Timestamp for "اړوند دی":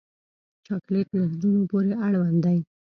2.05-2.57